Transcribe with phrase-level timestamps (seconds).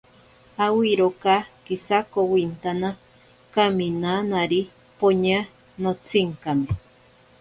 [0.65, 1.33] Awiroka
[1.65, 2.89] kisakowintana,
[3.53, 4.61] kaminanari
[4.99, 5.39] poña
[5.81, 6.69] notsinkame.